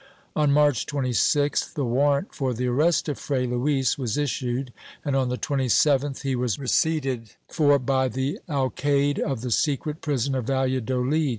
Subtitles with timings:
[0.35, 4.73] On March 26th the warrant for the arrest of Fray Luis was issued
[5.05, 10.33] and, on the 27th he was receipted for by the alcaide of the secret prison
[10.33, 11.29] of Valladolid.